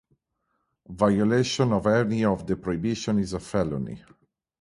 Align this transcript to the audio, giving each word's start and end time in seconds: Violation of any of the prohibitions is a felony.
Violation 0.89 1.71
of 1.73 1.85
any 1.85 2.25
of 2.25 2.47
the 2.47 2.55
prohibitions 2.55 3.19
is 3.19 3.33
a 3.33 3.39
felony. 3.39 4.03